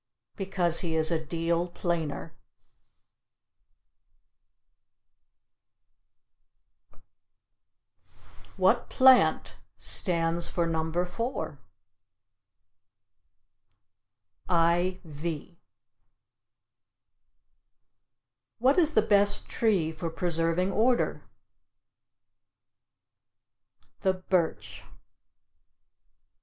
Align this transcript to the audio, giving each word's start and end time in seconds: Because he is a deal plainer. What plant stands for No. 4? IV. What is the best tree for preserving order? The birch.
Because 0.35 0.79
he 0.79 0.95
is 0.95 1.11
a 1.11 1.23
deal 1.23 1.67
plainer. 1.69 2.33
What 8.57 8.89
plant 8.89 9.57
stands 9.77 10.49
for 10.49 10.65
No. 10.65 11.05
4? 11.05 11.59
IV. 14.49 15.55
What 18.57 18.79
is 18.79 18.95
the 18.95 19.03
best 19.03 19.47
tree 19.47 19.91
for 19.91 20.09
preserving 20.09 20.71
order? 20.71 21.21
The 23.99 24.13
birch. 24.15 24.81